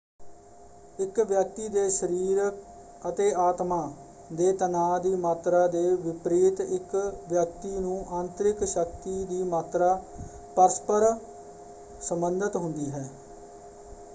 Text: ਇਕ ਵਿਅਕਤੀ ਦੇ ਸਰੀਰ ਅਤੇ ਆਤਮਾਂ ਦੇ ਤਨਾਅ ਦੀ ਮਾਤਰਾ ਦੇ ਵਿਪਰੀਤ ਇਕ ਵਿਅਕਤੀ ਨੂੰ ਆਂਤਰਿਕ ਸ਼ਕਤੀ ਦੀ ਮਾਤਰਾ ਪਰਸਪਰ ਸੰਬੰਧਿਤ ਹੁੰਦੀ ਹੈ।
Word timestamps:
ਇਕ 0.99 1.19
ਵਿਅਕਤੀ 1.21 1.67
ਦੇ 1.69 1.89
ਸਰੀਰ 1.89 2.39
ਅਤੇ 3.09 3.31
ਆਤਮਾਂ 3.39 3.89
ਦੇ 4.31 4.51
ਤਨਾਅ 4.53 4.97
ਦੀ 4.99 5.13
ਮਾਤਰਾ 5.17 5.65
ਦੇ 5.67 5.83
ਵਿਪਰੀਤ 5.97 6.61
ਇਕ 6.61 6.95
ਵਿਅਕਤੀ 7.29 7.77
ਨੂੰ 7.79 8.03
ਆਂਤਰਿਕ 8.13 8.63
ਸ਼ਕਤੀ 8.65 9.23
ਦੀ 9.25 9.43
ਮਾਤਰਾ 9.45 9.97
ਪਰਸਪਰ 10.55 11.13
ਸੰਬੰਧਿਤ 12.01 12.55
ਹੁੰਦੀ 12.55 12.89
ਹੈ। 12.91 13.07